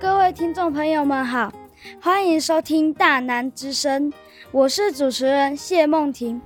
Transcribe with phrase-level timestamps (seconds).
[0.00, 1.52] 各位听众朋友们好，
[2.00, 4.12] 欢迎收听大南之声，
[4.52, 6.40] 我是主持人谢梦婷。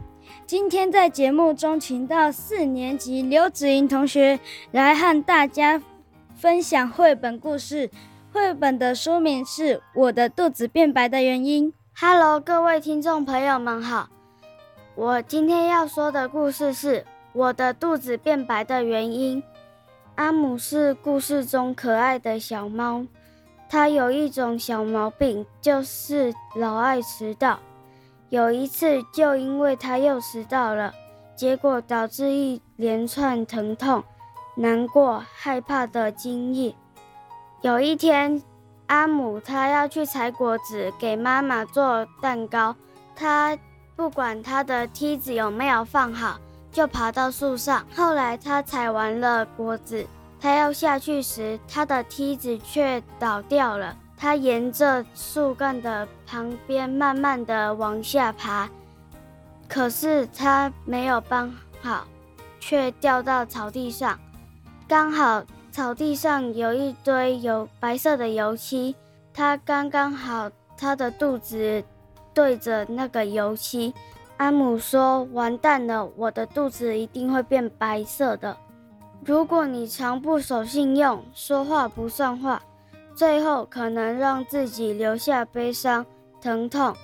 [0.46, 4.40] 今天在节目中请到四年级刘子莹同学
[4.72, 5.80] 来和大家
[6.34, 7.90] 分享绘本故事。
[8.32, 11.70] 绘本的书名是《我的肚子变白的原因》。
[12.00, 14.08] Hello，各位听众朋友们好，
[14.94, 17.00] 我今天要说的故事是
[17.34, 19.42] 《我的肚子变白的原因》。
[20.16, 23.04] 阿姆是故事中可爱的小猫，
[23.68, 27.58] 他有一种小毛病，就是老爱迟到。
[28.28, 30.92] 有一次，就因为他又迟到了，
[31.34, 34.02] 结果导致一连串疼痛、
[34.56, 36.74] 难过、害怕的经历。
[37.62, 38.42] 有一天，
[38.86, 42.74] 阿姆他要去采果子给妈妈做蛋糕，
[43.14, 43.58] 他
[43.94, 46.38] 不管他的梯子有没有放好。
[46.72, 47.86] 就爬到树上。
[47.96, 50.06] 后来他采完了果子，
[50.40, 53.96] 他要下去时，他的梯子却倒掉了。
[54.16, 58.68] 他沿着树干的旁边慢慢的往下爬，
[59.68, 61.52] 可是他没有搬
[61.82, 62.06] 好，
[62.58, 64.18] 却掉到草地上。
[64.88, 68.94] 刚好草地上有一堆油白色的油漆，
[69.34, 71.84] 他刚刚好他的肚子
[72.32, 73.92] 对着那个油漆。
[74.38, 78.56] 阿姆说：“完蛋了，我的肚子一定会变白色的。
[79.26, 82.62] 如果你常不守信用，说话不算话，
[83.12, 86.06] 最后可能让自己留下悲伤、
[86.40, 86.96] 疼痛、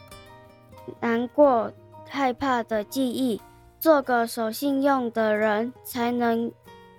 [1.00, 1.72] 难过、
[2.08, 3.40] 害怕的记忆。
[3.80, 6.52] 做个守信用的人，才能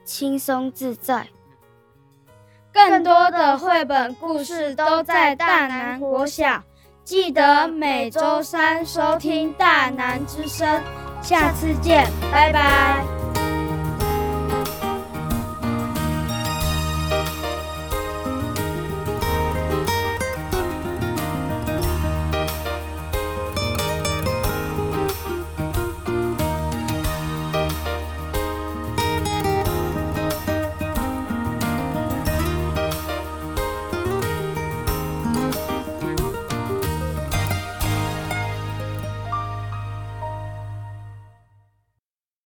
[0.04, 1.26] 轻松自在。”
[2.74, 6.62] 更多的绘本故事都在大南国小。
[7.06, 10.68] 记得每周三收听《大南之声》，
[11.22, 13.23] 下次见，拜拜。